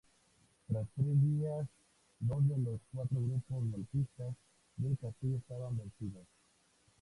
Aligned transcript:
Tras 0.67 0.87
tres 0.95 1.21
días 1.21 1.67
dos 2.21 2.47
de 2.49 2.57
los 2.57 2.79
cuatro 2.91 3.19
grupos 3.21 3.69
golpistas 3.71 4.33
de 4.77 4.97
Castillo 4.97 5.37
estaban 5.37 5.77
vencidos. 5.77 6.25